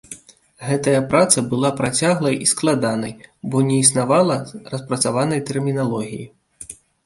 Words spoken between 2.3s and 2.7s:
і